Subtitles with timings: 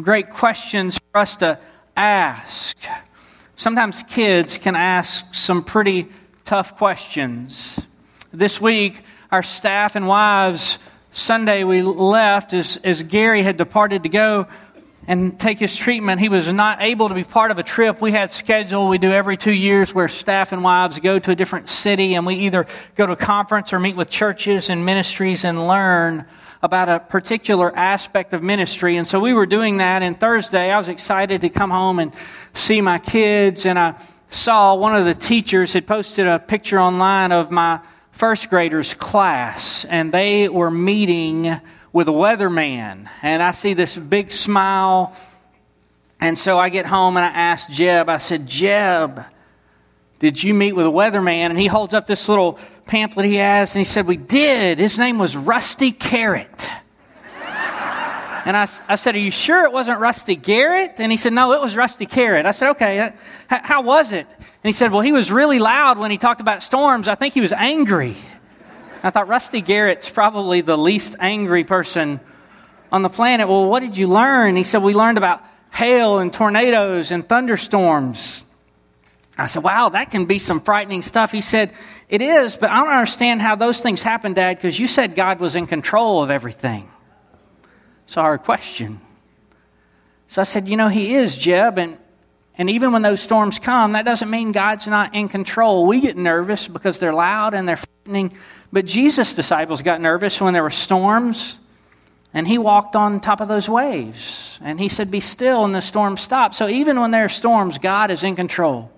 [0.00, 1.58] Great questions for us to
[1.96, 2.76] ask.
[3.56, 6.08] Sometimes kids can ask some pretty
[6.44, 7.78] tough questions.
[8.32, 10.78] This week, our staff and wives,
[11.12, 14.46] Sunday we left as, as Gary had departed to go
[15.06, 16.20] and take his treatment.
[16.20, 18.88] He was not able to be part of a trip we had scheduled.
[18.88, 22.24] We do every two years where staff and wives go to a different city and
[22.24, 26.24] we either go to a conference or meet with churches and ministries and learn
[26.62, 28.96] about a particular aspect of ministry.
[28.96, 30.02] And so we were doing that.
[30.02, 32.12] And Thursday, I was excited to come home and
[32.54, 33.66] see my kids.
[33.66, 33.96] And I
[34.28, 37.80] saw one of the teachers had posted a picture online of my
[38.12, 39.84] first graders class.
[39.86, 41.60] And they were meeting
[41.92, 43.08] with a weatherman.
[43.22, 45.16] And I see this big smile.
[46.20, 49.24] And so I get home and I ask Jeb, I said, Jeb,
[50.22, 51.50] did you meet with a weatherman?
[51.50, 52.56] And he holds up this little
[52.86, 54.78] pamphlet he has, and he said, We did.
[54.78, 56.70] His name was Rusty Carrot.
[58.44, 61.00] And I, I said, Are you sure it wasn't Rusty Garrett?
[61.00, 62.46] And he said, No, it was Rusty Carrot.
[62.46, 63.12] I said, Okay,
[63.48, 64.28] how was it?
[64.28, 67.08] And he said, Well, he was really loud when he talked about storms.
[67.08, 68.14] I think he was angry.
[69.02, 72.20] I thought Rusty Garrett's probably the least angry person
[72.92, 73.48] on the planet.
[73.48, 74.54] Well, what did you learn?
[74.54, 78.44] He said, We learned about hail and tornadoes and thunderstorms.
[79.38, 81.32] I said, wow, that can be some frightening stuff.
[81.32, 81.72] He said,
[82.08, 85.40] it is, but I don't understand how those things happen, Dad, because you said God
[85.40, 86.90] was in control of everything.
[88.06, 89.00] So our question.
[90.28, 91.96] So I said, you know, He is, Jeb, and,
[92.58, 95.86] and even when those storms come, that doesn't mean God's not in control.
[95.86, 98.36] We get nervous because they're loud and they're frightening,
[98.70, 101.58] but Jesus' disciples got nervous when there were storms.
[102.34, 104.58] And he walked on top of those waves.
[104.62, 106.54] And he said, Be still, and the storm stopped.
[106.54, 108.90] So even when there are storms, God is in control.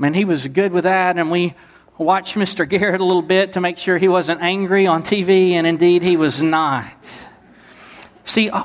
[0.00, 1.54] And he was good with that, and we
[1.98, 2.68] watched Mr.
[2.68, 6.16] Garrett a little bit to make sure he wasn't angry on TV, and indeed he
[6.16, 7.28] was not.
[8.24, 8.64] See, uh,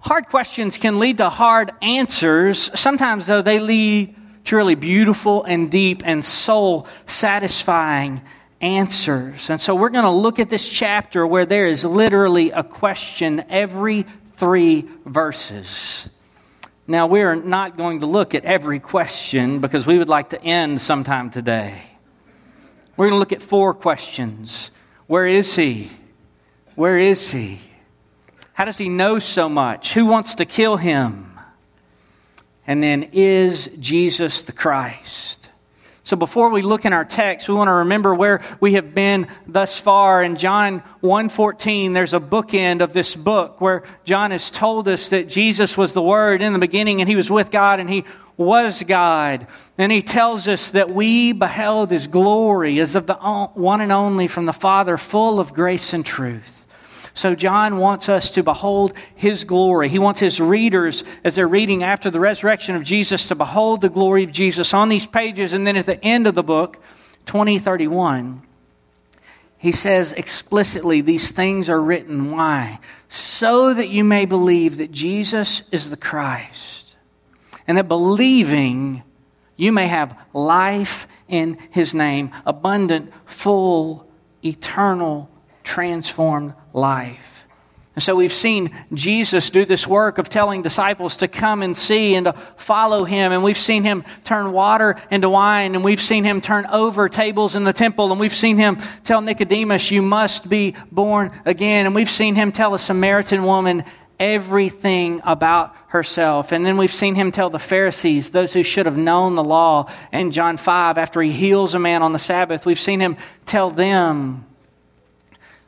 [0.00, 2.70] hard questions can lead to hard answers.
[2.78, 8.22] Sometimes, though, they lead to really beautiful and deep and soul satisfying
[8.60, 9.50] answers.
[9.50, 13.44] And so we're going to look at this chapter where there is literally a question
[13.50, 16.08] every three verses.
[16.86, 20.80] Now, we're not going to look at every question because we would like to end
[20.80, 21.82] sometime today.
[22.96, 24.70] We're going to look at four questions
[25.06, 25.90] Where is he?
[26.74, 27.60] Where is he?
[28.52, 29.94] How does he know so much?
[29.94, 31.38] Who wants to kill him?
[32.66, 35.43] And then, is Jesus the Christ?
[36.04, 39.26] So before we look in our text, we want to remember where we have been
[39.46, 40.22] thus far.
[40.22, 45.30] In John 1:14, there's a bookend of this book where John has told us that
[45.30, 48.04] Jesus was the Word in the beginning and he was with God and he
[48.36, 49.46] was God.
[49.78, 54.26] And he tells us that we beheld his glory as of the one and only
[54.26, 56.63] from the Father, full of grace and truth.
[57.16, 59.88] So John wants us to behold his glory.
[59.88, 63.88] He wants his readers, as they're reading after the resurrection of Jesus, to behold the
[63.88, 65.52] glory of Jesus on these pages.
[65.52, 66.82] And then at the end of the book,
[67.26, 68.42] 2031,
[69.56, 72.32] he says explicitly, these things are written.
[72.32, 72.80] Why?
[73.08, 76.96] So that you may believe that Jesus is the Christ.
[77.68, 79.04] And that believing,
[79.56, 84.06] you may have life in his name, abundant, full,
[84.44, 85.30] eternal,
[85.62, 87.46] transformed life.
[87.94, 92.16] And so we've seen Jesus do this work of telling disciples to come and see
[92.16, 93.30] and to follow him.
[93.30, 95.76] And we've seen him turn water into wine.
[95.76, 98.10] And we've seen him turn over tables in the temple.
[98.10, 101.86] And we've seen him tell Nicodemus, you must be born again.
[101.86, 103.84] And we've seen him tell a Samaritan woman
[104.18, 106.50] everything about herself.
[106.50, 109.88] And then we've seen him tell the Pharisees, those who should have known the law,
[110.12, 113.16] in John 5, after he heals a man on the Sabbath, we've seen him
[113.46, 114.46] tell them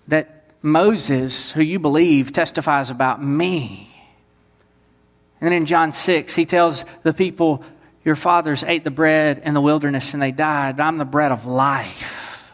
[0.08, 3.88] that Moses, who you believe, testifies about me.
[5.40, 7.62] And then in John 6, he tells the people,
[8.04, 10.80] Your fathers ate the bread in the wilderness and they died.
[10.80, 12.52] I'm the bread of life.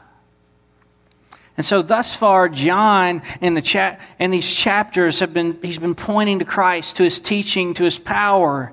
[1.57, 5.95] And so, thus far, John in, the cha- in these chapters have been, he's been
[5.95, 8.73] pointing to Christ, to his teaching, to his power.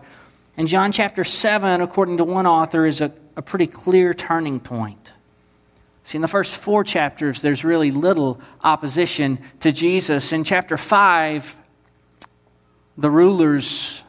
[0.55, 5.11] And John chapter 7, according to one author, is a, a pretty clear turning point.
[6.09, 10.33] See, in the first four chapters, there's really little opposition to Jesus.
[10.33, 11.55] In chapter 5,
[12.97, 14.01] the rulers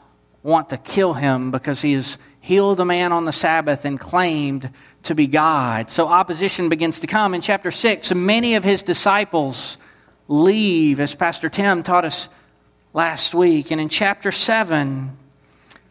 [0.42, 4.70] want to kill him because he has healed a man on the Sabbath and claimed
[5.02, 5.90] to be God.
[5.90, 7.34] So opposition begins to come.
[7.34, 9.76] In chapter 6, many of his disciples
[10.26, 12.30] leave, as Pastor Tim taught us
[12.94, 13.70] last week.
[13.70, 15.18] And in chapter 7,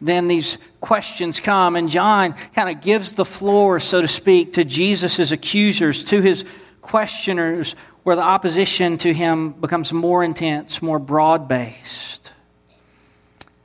[0.00, 4.64] then these questions come, and John kind of gives the floor, so to speak, to
[4.64, 6.44] Jesus' accusers, to his
[6.80, 12.32] questioners, where the opposition to him becomes more intense, more broad based.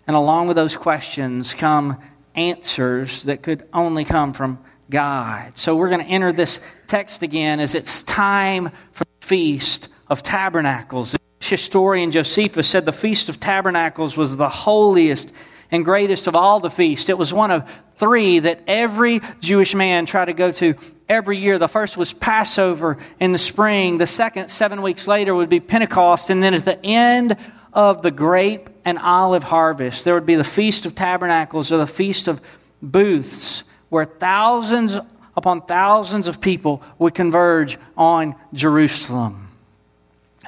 [0.08, 1.98] And along with those questions come
[2.36, 4.60] answers that could only come from
[4.90, 5.58] God.
[5.58, 10.22] So we're going to enter this text again as it's time for the Feast of
[10.22, 11.16] Tabernacles.
[11.40, 15.32] Historian Josephus said the Feast of Tabernacles was the holiest
[15.72, 17.10] and greatest of all the feasts.
[17.10, 20.76] It was one of three that every Jewish man tried to go to
[21.08, 21.58] every year.
[21.58, 23.98] The first was Passover in the spring.
[23.98, 26.30] The second, seven weeks later, would be Pentecost.
[26.30, 27.38] And then at the end
[27.74, 31.88] of the grape and olive harvest, there would be the Feast of Tabernacles or the
[31.88, 32.42] Feast of
[32.82, 34.98] Booths where thousands
[35.38, 39.50] upon thousands of people would converge on Jerusalem.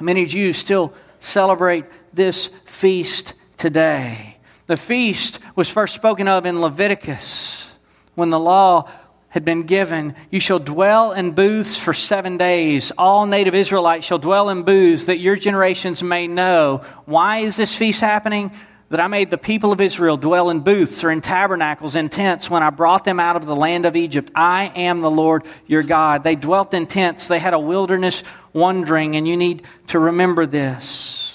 [0.00, 4.37] Many Jews still celebrate this feast today.
[4.68, 7.74] The feast was first spoken of in Leviticus
[8.14, 8.90] when the law
[9.30, 10.14] had been given.
[10.30, 12.92] You shall dwell in booths for seven days.
[12.98, 16.82] All native Israelites shall dwell in booths that your generations may know.
[17.06, 18.52] Why is this feast happening?
[18.90, 22.48] that I made the people of Israel dwell in booths or in tabernacles, in tents,
[22.48, 24.30] when I brought them out of the land of Egypt.
[24.34, 26.24] I am the Lord your God.
[26.24, 27.28] They dwelt in tents.
[27.28, 28.24] They had a wilderness
[28.54, 31.27] wandering, and you need to remember this.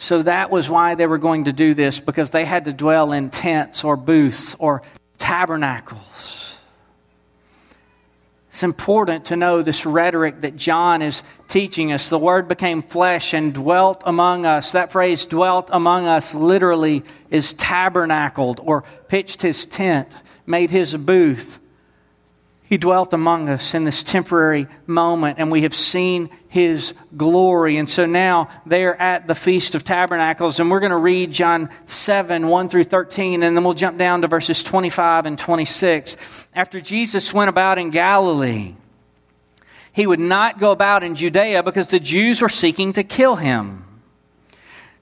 [0.00, 3.12] So that was why they were going to do this, because they had to dwell
[3.12, 4.82] in tents or booths or
[5.18, 6.56] tabernacles.
[8.48, 12.08] It's important to know this rhetoric that John is teaching us.
[12.08, 14.72] The Word became flesh and dwelt among us.
[14.72, 20.14] That phrase, dwelt among us, literally is tabernacled or pitched his tent,
[20.46, 21.58] made his booth.
[22.68, 27.78] He dwelt among us in this temporary moment, and we have seen His glory.
[27.78, 31.70] And so now they're at the Feast of Tabernacles, and we're going to read John
[31.86, 36.18] 7, 1 through 13, and then we'll jump down to verses 25 and 26.
[36.54, 38.74] After Jesus went about in Galilee,
[39.94, 43.87] he would not go about in Judea because the Jews were seeking to kill him.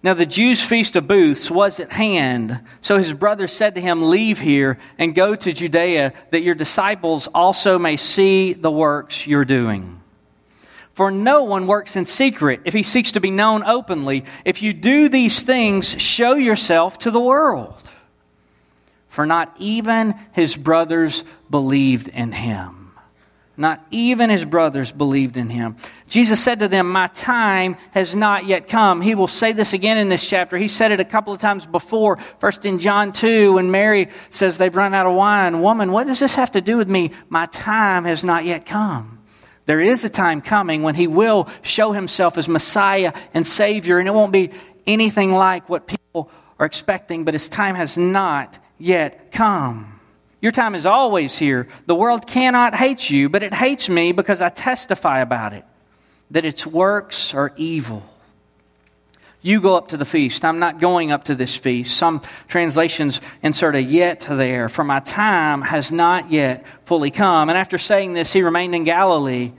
[0.03, 2.61] Now the Jews' feast of booths was at hand.
[2.81, 7.29] So his brothers said to him, Leave here and go to Judea, that your disciples
[7.35, 10.01] also may see the works you're doing.
[10.93, 14.25] For no one works in secret if he seeks to be known openly.
[14.45, 17.83] If you do these things, show yourself to the world.
[19.09, 22.86] For not even his brothers believed in him.
[23.59, 25.77] Not even his brothers believed in him.
[26.09, 29.01] Jesus said to them, My time has not yet come.
[29.01, 30.59] He will say this again in this chapter.
[30.59, 32.19] He said it a couple of times before.
[32.39, 35.63] First in John 2, when Mary says they've run out of wine.
[35.63, 37.13] Woman, what does this have to do with me?
[37.31, 39.21] My time has not yet come.
[39.65, 44.07] There is a time coming when he will show himself as Messiah and Savior, and
[44.07, 44.51] it won't be
[44.87, 49.96] anything like what people are expecting, but his time has not yet come.
[50.41, 51.69] Your time is always here.
[51.87, 55.65] The world cannot hate you, but it hates me because I testify about it,
[56.31, 58.03] that its works are evil.
[59.43, 60.45] You go up to the feast.
[60.45, 61.97] I'm not going up to this feast.
[61.97, 67.49] Some translations insert a yet there, for my time has not yet fully come.
[67.49, 69.53] And after saying this, he remained in Galilee.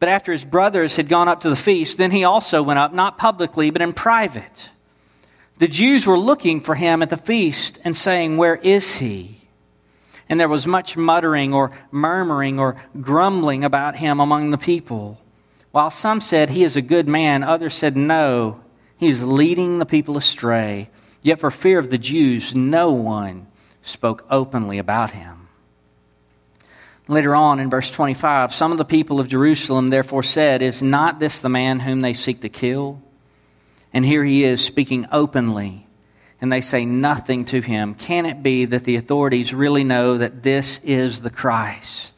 [0.00, 2.94] But after his brothers had gone up to the feast, then he also went up,
[2.94, 4.70] not publicly, but in private.
[5.58, 9.37] The Jews were looking for him at the feast and saying, Where is he?
[10.28, 15.18] And there was much muttering or murmuring or grumbling about him among the people.
[15.70, 18.60] While some said, He is a good man, others said, No,
[18.96, 20.90] he is leading the people astray.
[21.22, 23.46] Yet for fear of the Jews, no one
[23.82, 25.48] spoke openly about him.
[27.08, 31.18] Later on in verse 25, some of the people of Jerusalem therefore said, Is not
[31.18, 33.02] this the man whom they seek to kill?
[33.94, 35.87] And here he is speaking openly
[36.40, 37.94] and they say nothing to him.
[37.94, 42.14] Can it be that the authorities really know that this is the Christ?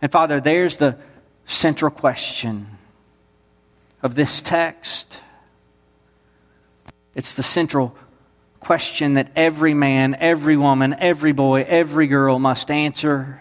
[0.00, 0.96] And Father, there's the
[1.44, 2.66] central question
[4.02, 5.20] of this text.
[7.14, 7.96] It's the central
[8.60, 13.40] question that every man, every woman, every boy, every girl must answer.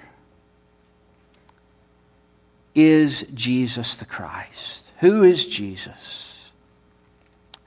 [2.73, 4.91] Is Jesus the Christ?
[4.99, 6.18] Who is Jesus?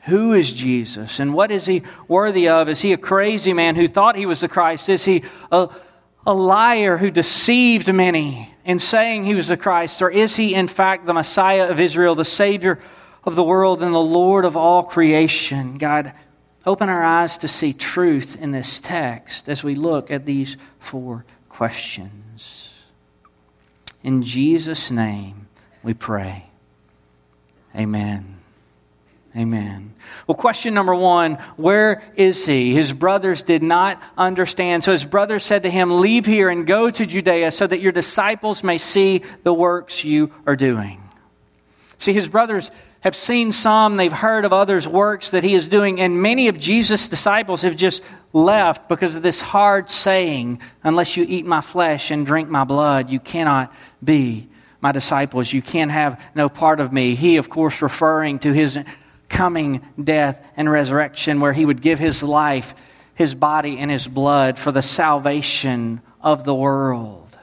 [0.06, 2.68] Who is Jesus and what is he worthy of?
[2.68, 4.88] Is he a crazy man who thought he was the Christ?
[4.88, 5.68] Is he a,
[6.26, 10.02] a liar who deceived many in saying he was the Christ?
[10.02, 12.80] Or is he, in fact, the Messiah of Israel, the Savior
[13.22, 15.78] of the world, and the Lord of all creation?
[15.78, 16.12] God,
[16.66, 21.24] open our eyes to see truth in this text as we look at these four
[21.48, 22.74] questions.
[24.02, 25.46] In Jesus' name
[25.84, 26.46] we pray.
[27.76, 28.41] Amen.
[29.34, 29.94] Amen.
[30.26, 32.74] Well, question number one where is he?
[32.74, 34.84] His brothers did not understand.
[34.84, 37.92] So his brothers said to him, Leave here and go to Judea so that your
[37.92, 41.02] disciples may see the works you are doing.
[41.98, 42.70] See, his brothers
[43.00, 46.58] have seen some, they've heard of others' works that he is doing, and many of
[46.58, 52.10] Jesus' disciples have just left because of this hard saying, Unless you eat my flesh
[52.10, 53.72] and drink my blood, you cannot
[54.04, 54.48] be
[54.80, 55.52] my disciples.
[55.52, 57.14] You can't have no part of me.
[57.14, 58.78] He, of course, referring to his
[59.32, 62.74] coming death and resurrection, where he would give his life,
[63.14, 67.36] his body, and his blood for the salvation of the world.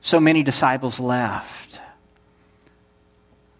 [0.00, 1.79] So many disciples left.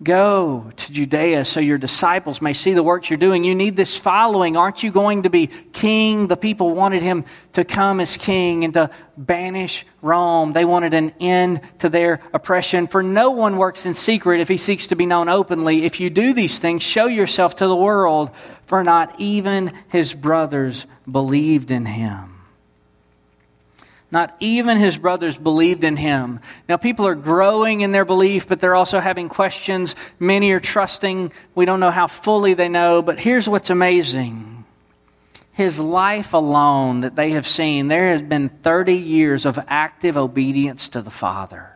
[0.03, 3.45] Go to Judea so your disciples may see the works you're doing.
[3.45, 4.57] You need this following.
[4.57, 6.27] Aren't you going to be king?
[6.27, 8.89] The people wanted him to come as king and to
[9.19, 10.55] banish Rome.
[10.55, 12.87] They wanted an end to their oppression.
[12.87, 15.85] For no one works in secret if he seeks to be known openly.
[15.85, 18.31] If you do these things, show yourself to the world,
[18.65, 22.40] for not even his brothers believed in him.
[24.13, 26.41] Not even his brothers believed in him.
[26.69, 29.95] Now, people are growing in their belief, but they're also having questions.
[30.19, 31.33] Many are trusting.
[31.55, 34.65] We don't know how fully they know, but here's what's amazing.
[35.53, 40.89] His life alone that they have seen, there has been 30 years of active obedience
[40.91, 41.71] to the Father.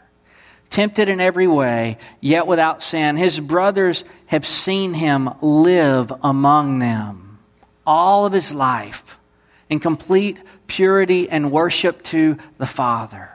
[0.71, 3.17] Tempted in every way, yet without sin.
[3.17, 7.25] His brothers have seen him live among them
[7.87, 9.19] all of his life
[9.69, 10.41] in complete
[10.75, 13.31] purity and worship to the Father.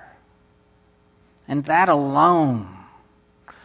[1.48, 2.68] And that alone,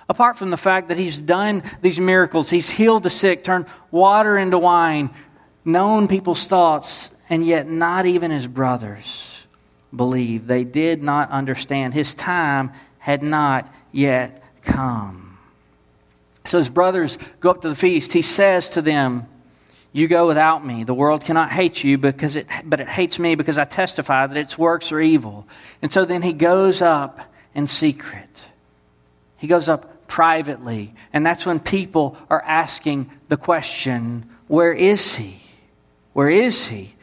[0.09, 4.39] apart from the fact that he's done these miracles, he's healed the sick, turned water
[4.39, 5.11] into wine,
[5.65, 9.45] known people's thoughts, and yet not even his brothers
[9.95, 10.47] believed.
[10.47, 11.95] They did not understand.
[11.95, 15.39] His time had not yet come.
[16.45, 18.13] So his brothers go up to the feast.
[18.13, 19.27] He says to them,
[19.95, 20.83] you go without me.
[20.83, 24.37] The world cannot hate you because it, but it hates me because I testify that
[24.37, 25.47] its works are evil.
[25.81, 27.21] And so then he goes up
[27.55, 28.43] in secret.
[29.37, 30.93] He goes up privately.
[31.13, 35.41] And that's when people are asking the question, where is he?
[36.13, 36.97] Where is he?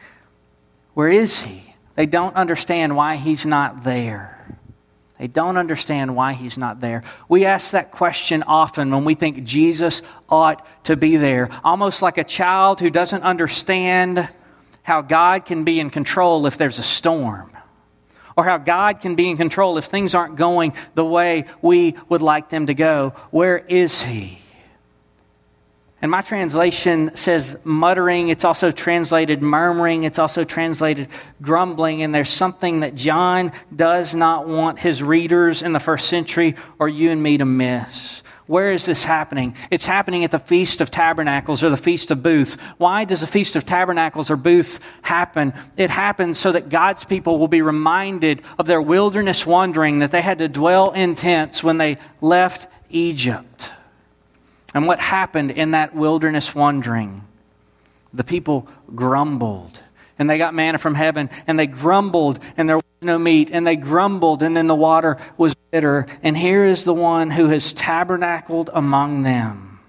[0.92, 1.74] Where is he?
[1.94, 4.41] They don't understand why he's not there.
[5.22, 7.04] They don't understand why he's not there.
[7.28, 12.18] We ask that question often when we think Jesus ought to be there, almost like
[12.18, 14.28] a child who doesn't understand
[14.82, 17.52] how God can be in control if there's a storm,
[18.36, 22.20] or how God can be in control if things aren't going the way we would
[22.20, 23.10] like them to go.
[23.30, 24.41] Where is he?
[26.02, 28.28] And my translation says muttering.
[28.28, 30.02] It's also translated murmuring.
[30.02, 31.06] It's also translated
[31.40, 32.02] grumbling.
[32.02, 36.88] And there's something that John does not want his readers in the first century or
[36.88, 38.24] you and me to miss.
[38.48, 39.54] Where is this happening?
[39.70, 42.56] It's happening at the Feast of Tabernacles or the Feast of Booths.
[42.78, 45.54] Why does the Feast of Tabernacles or Booths happen?
[45.76, 50.20] It happens so that God's people will be reminded of their wilderness wandering, that they
[50.20, 53.70] had to dwell in tents when they left Egypt.
[54.74, 57.22] And what happened in that wilderness wandering?
[58.12, 59.82] The people grumbled.
[60.18, 63.66] And they got manna from heaven, and they grumbled, and there was no meat, and
[63.66, 66.06] they grumbled, and then the water was bitter.
[66.22, 69.80] And here is the one who has tabernacled among them.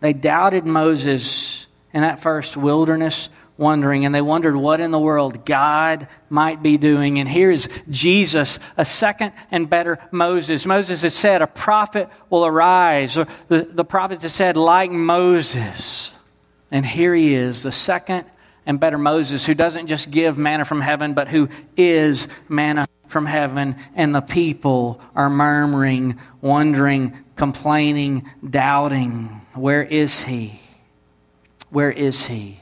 [0.00, 3.28] They doubted Moses in that first wilderness
[3.62, 7.18] wondering, and they wondered what in the world God might be doing.
[7.18, 10.66] And here's Jesus, a second and better Moses.
[10.66, 13.16] Moses had said, A prophet will arise.
[13.16, 16.12] Or the, the prophet had said, like Moses.
[16.70, 18.26] And here he is, the second
[18.66, 23.26] and better Moses, who doesn't just give manna from heaven, but who is manna from
[23.26, 23.76] heaven.
[23.94, 29.40] And the people are murmuring, wondering, complaining, doubting.
[29.54, 30.60] Where is he?
[31.70, 32.61] Where is he?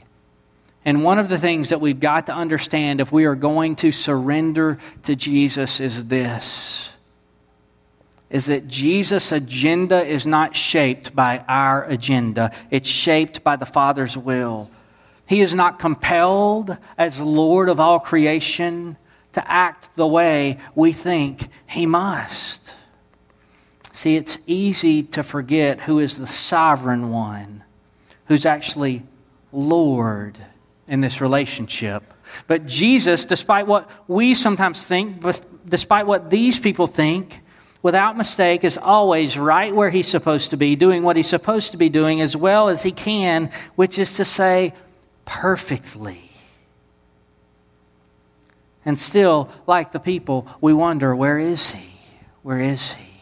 [0.83, 3.91] And one of the things that we've got to understand if we are going to
[3.91, 6.91] surrender to Jesus is this
[8.31, 12.51] is that Jesus' agenda is not shaped by our agenda.
[12.71, 14.71] It's shaped by the Father's will.
[15.25, 18.95] He is not compelled as Lord of all creation
[19.33, 22.73] to act the way we think he must.
[23.91, 27.63] See, it's easy to forget who is the sovereign one,
[28.25, 29.03] who's actually
[29.51, 30.37] Lord
[30.91, 32.03] in this relationship.
[32.47, 35.25] But Jesus, despite what we sometimes think,
[35.65, 37.41] despite what these people think,
[37.81, 41.77] without mistake, is always right where he's supposed to be, doing what he's supposed to
[41.77, 44.73] be doing as well as he can, which is to say,
[45.23, 46.29] perfectly.
[48.83, 51.89] And still, like the people, we wonder where is he?
[52.43, 53.13] Where is he?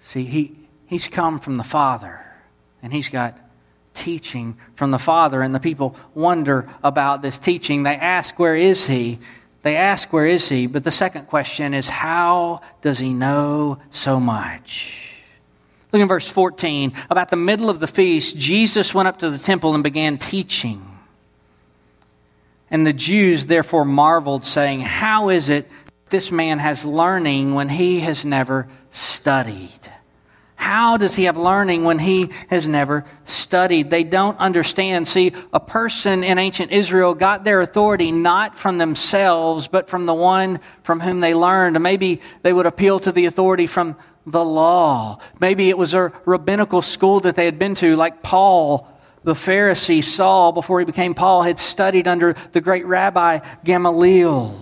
[0.00, 2.24] See, he, he's come from the Father,
[2.82, 3.38] and he's got
[4.00, 7.82] teaching from the Father, and the people wonder about this teaching.
[7.82, 9.18] They ask, Where is he?
[9.62, 10.66] They ask, Where is he?
[10.66, 15.06] But the second question is, How does he know so much?
[15.92, 16.92] Look in verse 14.
[17.10, 20.86] About the middle of the feast, Jesus went up to the temple and began teaching.
[22.70, 25.70] And the Jews therefore marveled, saying, How is it
[26.08, 29.70] this man has learning when he has never studied?
[30.60, 33.88] How does he have learning when he has never studied?
[33.88, 35.08] They don't understand.
[35.08, 40.12] See, a person in ancient Israel got their authority not from themselves, but from the
[40.12, 41.82] one from whom they learned.
[41.82, 45.18] Maybe they would appeal to the authority from the law.
[45.40, 48.86] Maybe it was a rabbinical school that they had been to, like Paul
[49.24, 54.58] the Pharisee Saul, before he became Paul, had studied under the great rabbi Gamaliel.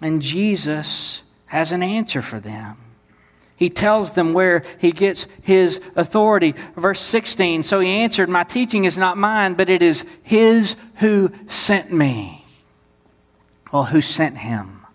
[0.00, 2.87] And Jesus has an answer for them.
[3.58, 6.54] He tells them where he gets his authority.
[6.76, 11.32] Verse 16 So he answered, My teaching is not mine, but it is his who
[11.48, 12.44] sent me.
[13.72, 14.86] Well, who sent him?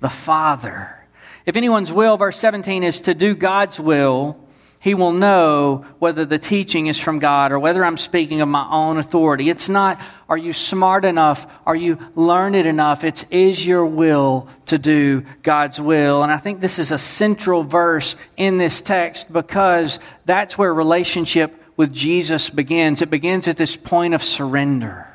[0.00, 1.06] The Father.
[1.46, 4.36] If anyone's will, verse 17, is to do God's will,
[4.82, 8.66] he will know whether the teaching is from God or whether I'm speaking of my
[8.68, 9.48] own authority.
[9.48, 11.46] It's not, are you smart enough?
[11.64, 13.04] Are you learned enough?
[13.04, 16.24] It's, is your will to do God's will?
[16.24, 21.54] And I think this is a central verse in this text because that's where relationship
[21.76, 23.02] with Jesus begins.
[23.02, 25.06] It begins at this point of surrender.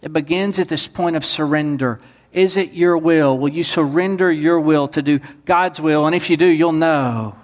[0.00, 2.00] It begins at this point of surrender.
[2.32, 3.36] Is it your will?
[3.36, 6.06] Will you surrender your will to do God's will?
[6.06, 7.36] And if you do, you'll know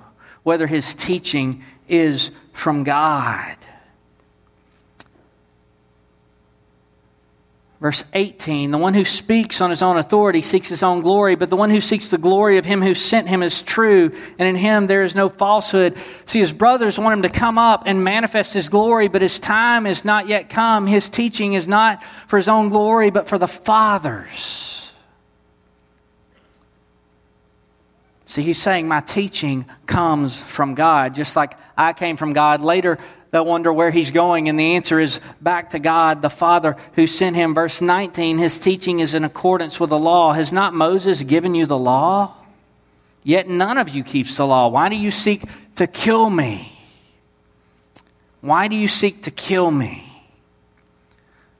[0.42, 3.56] whether his teaching is from God.
[7.82, 11.50] Verse 18 The one who speaks on his own authority seeks his own glory, but
[11.50, 14.55] the one who seeks the glory of him who sent him is true, and in
[14.55, 15.98] him there is no falsehood.
[16.24, 19.87] See, his brothers want him to come up and manifest his glory, but his time
[19.87, 20.87] is not yet come.
[20.87, 24.82] His teaching is not for his own glory, but for the Father's.
[28.33, 32.62] See, he's saying my teaching comes from God, just like I came from God.
[32.62, 32.97] Later,
[33.31, 37.07] they'll wonder where he's going, and the answer is back to God, the Father who
[37.07, 37.55] sent him.
[37.55, 40.33] Verse 19, his teaching is in accordance with the law.
[40.33, 42.35] Has not Moses given you the law?
[43.23, 44.68] Yet none of you keeps the law.
[44.68, 46.73] Why do you seek to kill me?
[48.40, 50.11] Why do you seek to kill me?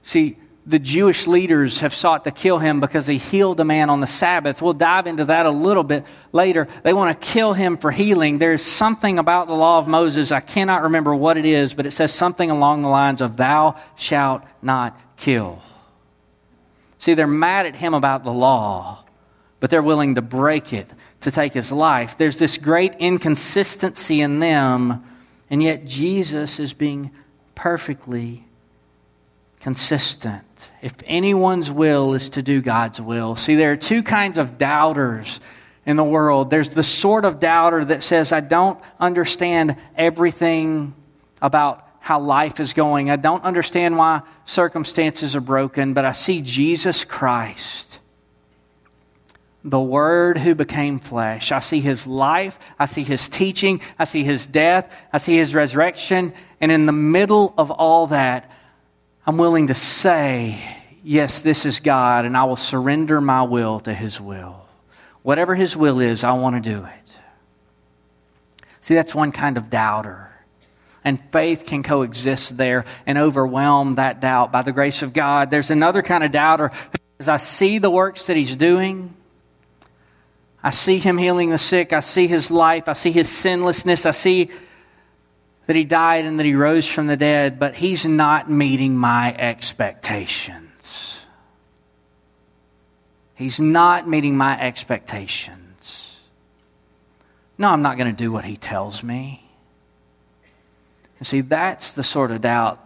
[0.05, 4.01] See, the Jewish leaders have sought to kill him because he healed a man on
[4.01, 4.63] the Sabbath.
[4.63, 6.69] We'll dive into that a little bit later.
[6.85, 8.39] They want to kill him for healing.
[8.39, 11.91] There's something about the law of Moses, I cannot remember what it is, but it
[11.91, 15.61] says something along the lines of, Thou shalt not kill.
[16.99, 19.05] See, they're mad at him about the law,
[19.59, 20.89] but they're willing to break it
[21.23, 22.17] to take his life.
[22.17, 25.05] There's this great inconsistency in them,
[25.51, 27.11] and yet Jesus is being
[27.57, 28.45] perfectly
[29.63, 30.45] consistent.
[30.83, 33.37] If anyone's will is to do God's will.
[33.37, 35.41] See, there are two kinds of doubters
[35.87, 36.51] in the world.
[36.51, 40.95] There's the sort of doubter that says, I don't understand everything
[41.41, 43.11] about how life is going.
[43.11, 48.01] I don't understand why circumstances are broken, but I see Jesus Christ,
[49.63, 51.53] the Word who became flesh.
[51.53, 52.59] I see His life.
[52.81, 53.81] I see His teaching.
[53.97, 54.93] I see His death.
[55.13, 56.35] I see His resurrection.
[56.61, 58.51] And in the middle of all that,
[59.25, 60.59] I'm willing to say,
[61.05, 64.67] yes, this is God, and I will surrender my will to His will.
[65.23, 67.19] Whatever His will is, I want to do it.
[68.81, 70.29] See, that's one kind of doubter.
[71.05, 75.51] And faith can coexist there and overwhelm that doubt by the grace of God.
[75.51, 76.73] There's another kind of doubter
[77.21, 79.15] as I see the works that He's doing.
[80.65, 81.93] I see Him healing the sick.
[81.93, 82.89] I see His life.
[82.89, 84.05] I see His sinlessness.
[84.05, 84.51] I see
[85.67, 89.35] that he died and that he rose from the dead, but he's not meeting my
[89.35, 91.25] expectations.
[93.35, 96.19] He's not meeting my expectations.
[97.59, 99.49] No, I'm not going to do what he tells me.
[101.19, 102.81] And see, that's the sort of doubt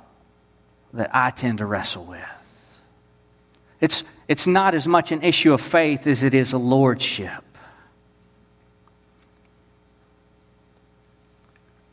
[0.93, 2.21] that I tend to wrestle with.
[3.81, 7.45] It's, it's not as much an issue of faith as it is a lordship.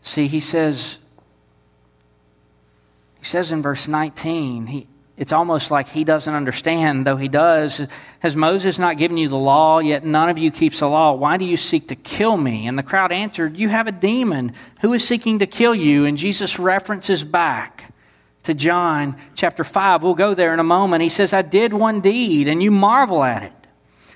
[0.04, 0.98] See, he says,
[3.20, 7.88] he says in verse 19, he, it's almost like he doesn't understand, though he does.
[8.20, 11.14] Has Moses not given you the law, yet none of you keeps the law?
[11.14, 12.68] Why do you seek to kill me?
[12.68, 14.54] And the crowd answered, You have a demon.
[14.82, 16.06] Who is seeking to kill you?
[16.06, 17.94] And Jesus references back
[18.44, 20.04] to John chapter 5.
[20.04, 21.04] We'll go there in a moment.
[21.04, 23.54] He says, I did one deed, and you marvel at it.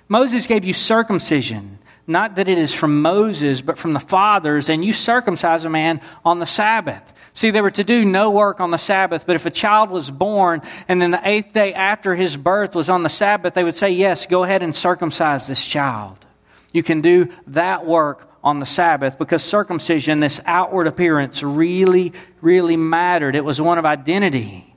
[0.09, 4.83] Moses gave you circumcision, not that it is from Moses, but from the fathers, and
[4.83, 7.13] you circumcise a man on the Sabbath.
[7.33, 10.09] See, they were to do no work on the Sabbath, but if a child was
[10.09, 13.75] born and then the eighth day after his birth was on the Sabbath, they would
[13.75, 16.25] say, Yes, go ahead and circumcise this child.
[16.71, 22.77] You can do that work on the Sabbath because circumcision, this outward appearance, really, really
[22.77, 23.35] mattered.
[23.35, 24.73] It was one of identity.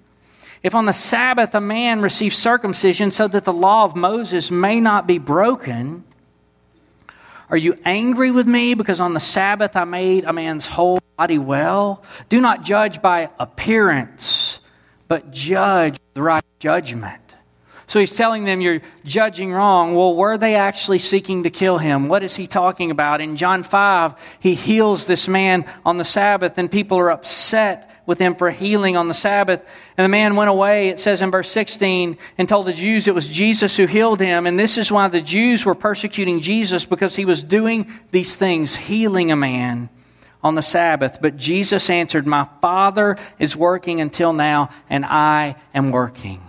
[0.62, 4.81] If on the Sabbath a man receives circumcision so that the law of Moses may
[4.81, 6.05] not be broken,
[7.51, 11.39] are you angry with me because on the Sabbath I made a man's whole body
[11.39, 12.03] well?
[12.29, 14.61] Do not judge by appearance,
[15.09, 17.21] but judge the right judgment.
[17.89, 19.97] So he's telling them you're judging wrong.
[19.97, 22.07] Well, were they actually seeking to kill him?
[22.07, 23.21] What is he talking about?
[23.21, 28.19] In John 5, he heals this man on the Sabbath, and people are upset with
[28.19, 29.61] him for healing on the Sabbath.
[29.97, 33.15] And the man went away, it says in verse 16, and told the Jews it
[33.15, 34.47] was Jesus who healed him.
[34.47, 38.75] And this is why the Jews were persecuting Jesus because he was doing these things,
[38.75, 39.89] healing a man
[40.43, 41.19] on the Sabbath.
[41.21, 46.43] But Jesus answered, My Father is working until now, and I am working.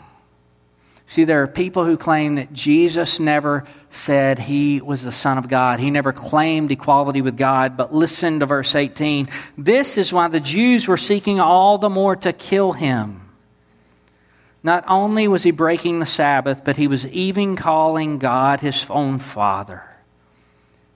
[1.11, 5.49] See, there are people who claim that Jesus never said he was the Son of
[5.49, 5.81] God.
[5.81, 7.75] He never claimed equality with God.
[7.75, 9.27] But listen to verse 18.
[9.57, 13.29] This is why the Jews were seeking all the more to kill him.
[14.63, 19.19] Not only was he breaking the Sabbath, but he was even calling God his own
[19.19, 19.83] Father,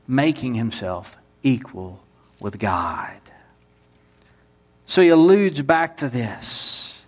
[0.08, 2.00] making himself equal
[2.40, 3.20] with God.
[4.86, 7.04] So he alludes back to this.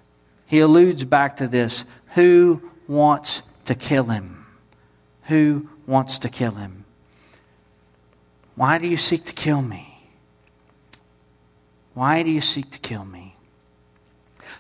[0.46, 1.86] He alludes back to this.
[2.15, 4.45] Who wants to kill him?
[5.23, 6.86] Who wants to kill him?
[8.56, 10.00] Why do you seek to kill me?
[11.93, 13.36] Why do you seek to kill me?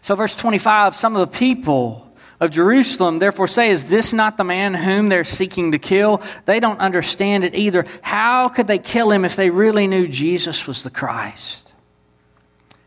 [0.01, 2.07] So, verse 25 some of the people
[2.39, 6.21] of Jerusalem therefore say, Is this not the man whom they're seeking to kill?
[6.45, 7.85] They don't understand it either.
[8.01, 11.73] How could they kill him if they really knew Jesus was the Christ?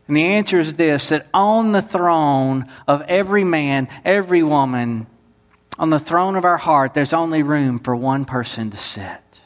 [0.07, 5.07] And the answer is this that on the throne of every man, every woman,
[5.81, 9.41] on the throne of our heart, there's only room for one person to sit.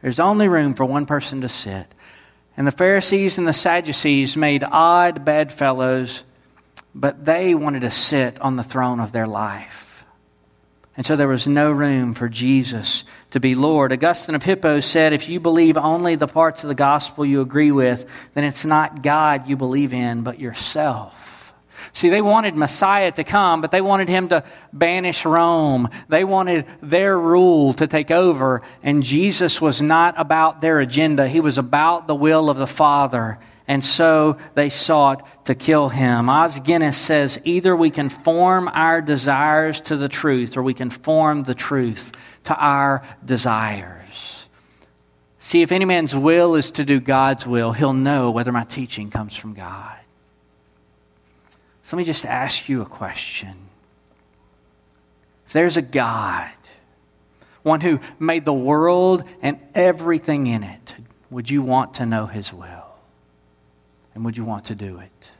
[0.00, 1.86] There's only room for one person to sit.
[2.56, 6.24] And the Pharisees and the Sadducees made odd bedfellows,
[6.94, 10.06] but they wanted to sit on the throne of their life.
[10.96, 13.92] And so there was no room for Jesus to be Lord.
[13.92, 17.72] Augustine of Hippo said, If you believe only the parts of the gospel you agree
[17.72, 21.33] with, then it's not God you believe in, but yourself.
[21.94, 25.88] See, they wanted Messiah to come, but they wanted him to banish Rome.
[26.08, 31.28] They wanted their rule to take over, and Jesus was not about their agenda.
[31.28, 33.38] He was about the will of the Father.
[33.68, 36.28] And so they sought to kill him.
[36.28, 41.54] Os Guinness says either we conform our desires to the truth or we conform the
[41.54, 42.10] truth
[42.44, 44.48] to our desires.
[45.38, 49.10] See, if any man's will is to do God's will, he'll know whether my teaching
[49.10, 49.96] comes from God.
[51.94, 53.54] Let me just ask you a question.
[55.46, 56.50] If there's a God,
[57.62, 60.96] one who made the world and everything in it,
[61.30, 62.96] would you want to know his will?
[64.12, 65.30] And would you want to do it?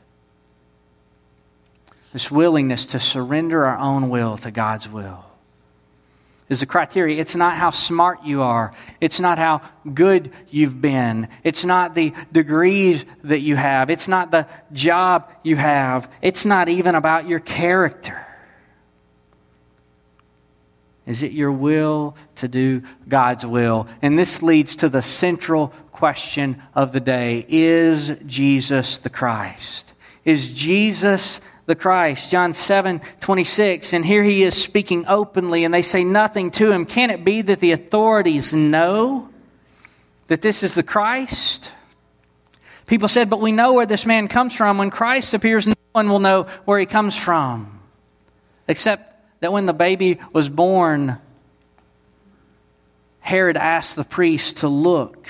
[2.13, 5.25] This willingness to surrender our own will to God's will
[6.47, 7.19] is the criteria.
[7.19, 8.73] It's not how smart you are.
[9.01, 11.27] It's not how good you've been.
[11.43, 13.89] It's not the degrees that you have.
[13.89, 16.11] It's not the job you have.
[16.21, 18.25] It's not even about your character.
[21.07, 23.87] Is it your will to do God's will?
[24.01, 29.93] And this leads to the central question of the day Is Jesus the Christ?
[30.23, 32.31] Is Jesus the Christ.
[32.31, 33.93] John 7 26.
[33.93, 36.85] And here he is speaking openly, and they say nothing to him.
[36.85, 39.29] Can it be that the authorities know
[40.27, 41.71] that this is the Christ?
[42.87, 44.77] People said, But we know where this man comes from.
[44.77, 47.79] When Christ appears, no one will know where he comes from.
[48.67, 51.17] Except that when the baby was born,
[53.19, 55.27] Herod asked the priest to look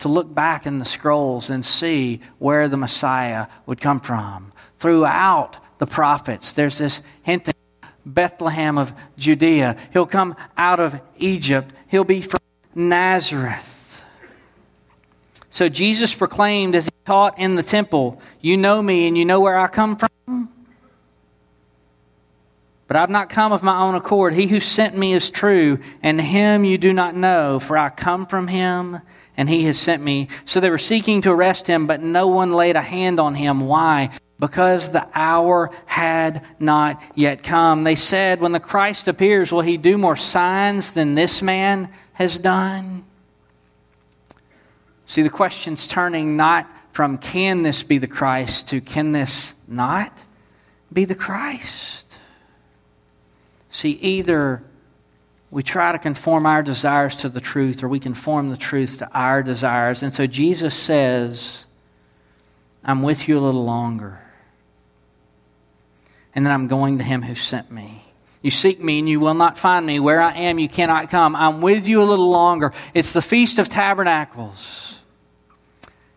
[0.00, 5.58] to look back in the scrolls and see where the Messiah would come from throughout
[5.78, 6.52] the prophets.
[6.52, 7.48] There's this hint
[8.04, 9.76] Bethlehem of Judea.
[9.92, 11.72] He'll come out of Egypt.
[11.88, 12.40] He'll be from
[12.74, 14.02] Nazareth.
[15.50, 19.40] So Jesus proclaimed as he taught in the temple, You know me and you know
[19.40, 20.50] where I come from.
[22.86, 24.32] But I've not come of my own accord.
[24.32, 28.24] He who sent me is true, and him you do not know, for I come
[28.24, 29.00] from him,
[29.38, 30.28] and he has sent me.
[30.44, 33.60] So they were seeking to arrest him, but no one laid a hand on him.
[33.60, 34.10] Why?
[34.40, 37.84] Because the hour had not yet come.
[37.84, 42.40] They said, When the Christ appears, will he do more signs than this man has
[42.40, 43.04] done?
[45.06, 50.24] See, the question's turning not from can this be the Christ to can this not
[50.92, 52.18] be the Christ?
[53.70, 54.64] See, either
[55.50, 59.10] we try to conform our desires to the truth or we conform the truth to
[59.12, 60.02] our desires.
[60.02, 61.64] And so Jesus says,
[62.84, 64.20] I'm with you a little longer.
[66.34, 68.04] And then I'm going to him who sent me.
[68.42, 69.98] You seek me and you will not find me.
[69.98, 71.34] Where I am, you cannot come.
[71.34, 72.72] I'm with you a little longer.
[72.94, 75.02] It's the Feast of Tabernacles.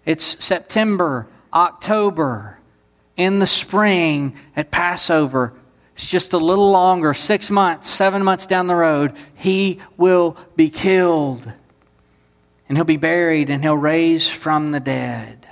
[0.05, 2.59] It's September, October,
[3.17, 5.53] in the spring at Passover.
[5.95, 10.69] It's just a little longer, six months, seven months down the road, he will be
[10.69, 11.51] killed.
[12.67, 15.47] And he'll be buried and he'll raise from the dead.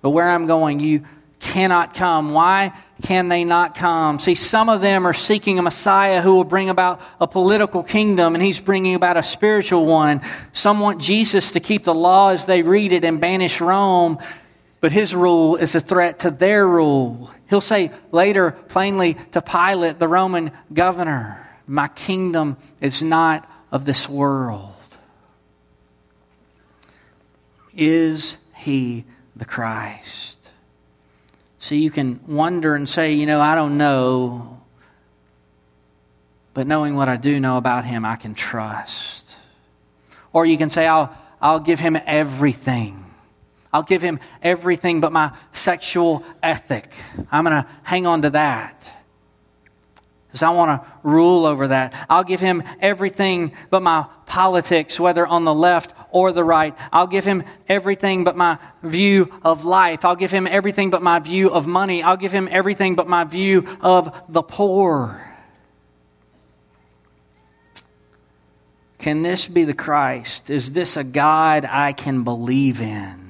[0.00, 1.04] But where I'm going, you
[1.40, 2.32] cannot come.
[2.32, 4.20] Why can they not come?
[4.20, 8.34] See, some of them are seeking a Messiah who will bring about a political kingdom,
[8.34, 10.22] and he's bringing about a spiritual one.
[10.52, 14.18] Some want Jesus to keep the law as they read it and banish Rome
[14.82, 17.30] but his rule is a threat to their rule.
[17.48, 24.08] He'll say later plainly to Pilate, the Roman governor, My kingdom is not of this
[24.08, 24.74] world.
[27.76, 29.04] Is he
[29.36, 30.50] the Christ?
[31.60, 34.60] So you can wonder and say, you know, I don't know.
[36.54, 39.36] But knowing what I do know about him, I can trust.
[40.32, 43.11] Or you can say, I'll, I'll give him everything.
[43.72, 46.92] I'll give him everything but my sexual ethic.
[47.30, 48.90] I'm going to hang on to that.
[50.28, 52.06] Because I want to rule over that.
[52.08, 56.74] I'll give him everything but my politics, whether on the left or the right.
[56.90, 60.06] I'll give him everything but my view of life.
[60.06, 62.02] I'll give him everything but my view of money.
[62.02, 65.22] I'll give him everything but my view of the poor.
[68.98, 70.48] Can this be the Christ?
[70.48, 73.21] Is this a God I can believe in?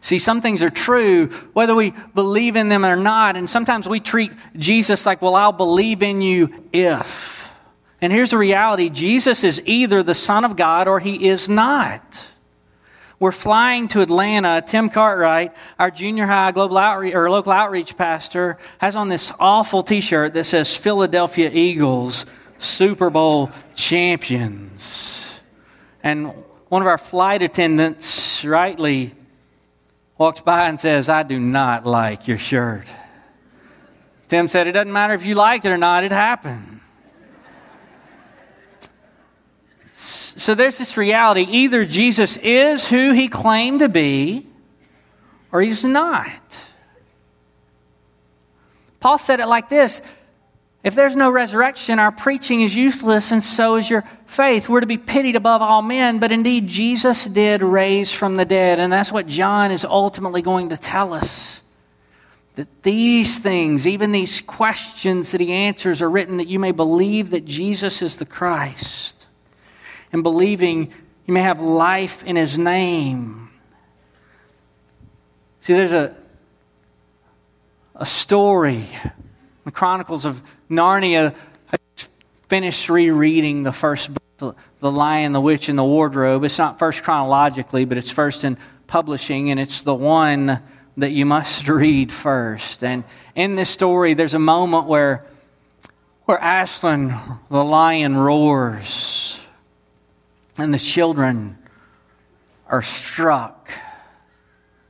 [0.00, 3.36] See, some things are true, whether we believe in them or not.
[3.36, 7.52] And sometimes we treat Jesus like, well, I'll believe in you if.
[8.00, 12.26] And here's the reality Jesus is either the Son of God or he is not.
[13.18, 14.64] We're flying to Atlanta.
[14.66, 19.82] Tim Cartwright, our junior high global outreach or local outreach pastor, has on this awful
[19.82, 22.24] T-shirt that says Philadelphia Eagles
[22.56, 25.40] Super Bowl champions.
[26.02, 26.32] And
[26.70, 29.12] one of our flight attendants rightly
[30.20, 32.84] walks by and says, I do not like your shirt.
[34.28, 36.80] Tim said, It doesn't matter if you like it or not, it happened.
[39.94, 44.46] So there's this reality either Jesus is who he claimed to be,
[45.52, 46.68] or he's not.
[49.00, 50.02] Paul said it like this
[50.82, 54.66] if there's no resurrection, our preaching is useless, and so is your faith.
[54.66, 58.80] We're to be pitied above all men, but indeed, Jesus did raise from the dead.
[58.80, 61.62] And that's what John is ultimately going to tell us.
[62.54, 67.30] That these things, even these questions that he answers, are written that you may believe
[67.30, 69.26] that Jesus is the Christ.
[70.12, 70.92] And believing,
[71.26, 73.50] you may have life in his name.
[75.60, 76.16] See, there's a,
[77.94, 78.86] a story,
[79.64, 81.34] the Chronicles of Narnia,
[81.72, 81.76] I
[82.48, 86.44] finished rereading the first book, the, Lion, the Witch, and the Wardrobe.
[86.44, 88.56] It's not first chronologically, but it's first in
[88.86, 90.62] publishing, and it's the one
[90.96, 92.84] that you must read first.
[92.84, 93.02] And
[93.34, 95.26] in this story, there's a moment where,
[96.26, 97.14] where Aslan,
[97.50, 99.40] the lion, roars,
[100.56, 101.58] and the children
[102.68, 103.68] are struck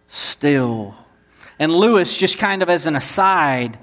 [0.09, 0.95] still.
[1.59, 3.79] And Lewis, just kind of as an aside,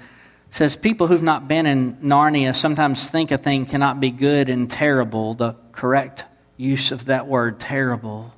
[0.50, 4.70] says people who've not been in Narnia sometimes think a thing cannot be good and
[4.70, 6.24] terrible, the correct
[6.56, 8.32] use of that word, terrible,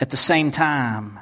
[0.00, 1.18] at the same time.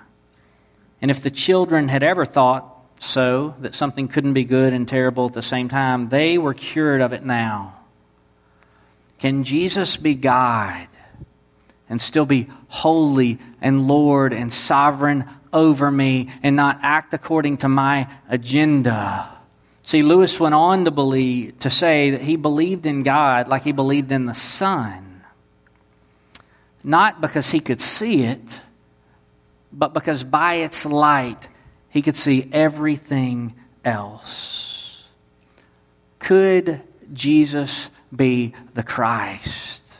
[1.00, 5.26] And if the children had ever thought so, that something couldn't be good and terrible
[5.26, 7.76] at the same time, they were cured of it now.
[9.20, 10.88] Can Jesus be God
[11.88, 17.68] and still be holy and Lord and sovereign over me and not act according to
[17.68, 19.37] my agenda?
[19.88, 23.72] See, Lewis went on to believe, to say that he believed in God like he
[23.72, 25.22] believed in the sun.
[26.84, 28.60] Not because he could see it,
[29.72, 31.48] but because by its light
[31.88, 35.06] he could see everything else.
[36.18, 36.82] could
[37.14, 39.96] Jesus be the Christ?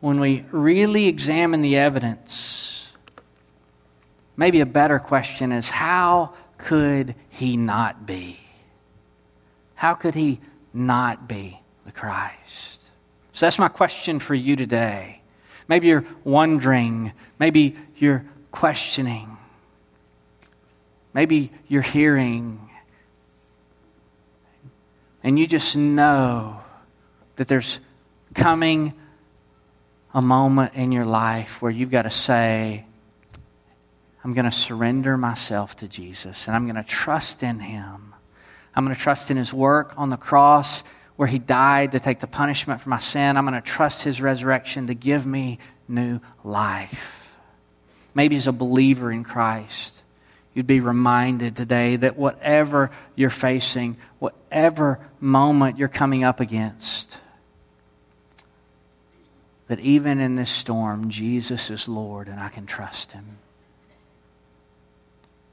[0.00, 2.90] When we really examine the evidence,
[4.36, 8.38] maybe a better question is how could he not be?
[9.74, 10.40] How could he
[10.72, 12.90] not be the Christ?
[13.32, 15.22] So that's my question for you today.
[15.66, 19.36] Maybe you're wondering, maybe you're questioning,
[21.14, 22.68] maybe you're hearing,
[25.22, 26.60] and you just know
[27.36, 27.80] that there's
[28.34, 28.92] coming
[30.12, 32.84] a moment in your life where you've got to say,
[34.22, 38.14] I'm going to surrender myself to Jesus and I'm going to trust in Him.
[38.74, 40.82] I'm going to trust in His work on the cross
[41.16, 43.36] where He died to take the punishment for my sin.
[43.36, 47.32] I'm going to trust His resurrection to give me new life.
[48.14, 50.02] Maybe as a believer in Christ,
[50.54, 57.20] you'd be reminded today that whatever you're facing, whatever moment you're coming up against,
[59.68, 63.38] that even in this storm, Jesus is Lord and I can trust Him.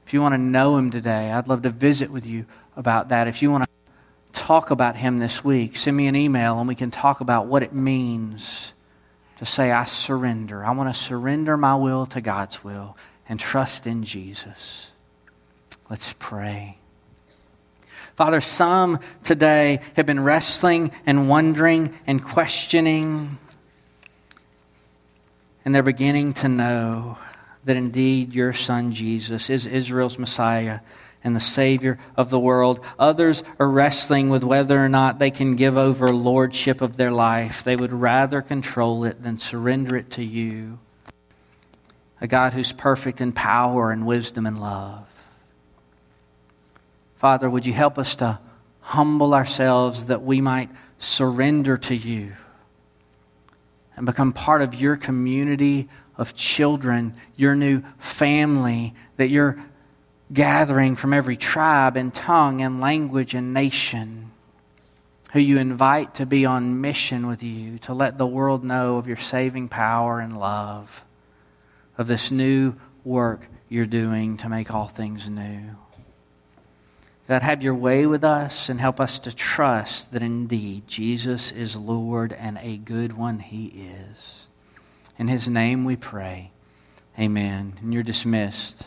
[0.08, 2.46] If you want to know Him today, I'd love to visit with you
[2.78, 3.28] about that.
[3.28, 3.70] If you want to
[4.32, 7.62] talk about Him this week, send me an email and we can talk about what
[7.62, 8.72] it means
[9.36, 10.64] to say, I surrender.
[10.64, 12.96] I want to surrender my will to God's will
[13.28, 14.92] and trust in Jesus.
[15.90, 16.78] Let's pray.
[18.16, 23.36] Father, some today have been wrestling and wondering and questioning,
[25.66, 27.18] and they're beginning to know
[27.68, 30.80] that indeed your son Jesus is Israel's Messiah
[31.22, 32.82] and the Savior of the world.
[32.98, 37.62] Others are wrestling with whether or not they can give over lordship of their life.
[37.62, 40.78] They would rather control it than surrender it to you,
[42.22, 45.04] a God who's perfect in power and wisdom and love.
[47.16, 48.40] Father, would you help us to
[48.80, 52.32] humble ourselves that we might surrender to you
[53.94, 59.56] and become part of your community of children, your new family that you're
[60.32, 64.30] gathering from every tribe and tongue and language and nation,
[65.32, 69.06] who you invite to be on mission with you, to let the world know of
[69.06, 71.04] your saving power and love,
[71.96, 75.60] of this new work you're doing to make all things new.
[77.28, 81.76] God, have your way with us and help us to trust that indeed Jesus is
[81.76, 84.47] Lord and a good one He is.
[85.18, 86.52] In his name we pray.
[87.18, 87.78] Amen.
[87.82, 88.86] And you're dismissed.